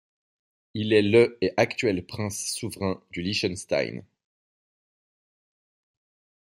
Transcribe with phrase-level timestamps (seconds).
[0.73, 4.01] Il est le et actuel prince souverain du Liechtenstein.